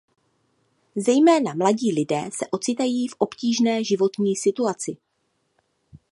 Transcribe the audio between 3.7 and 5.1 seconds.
životní situaci.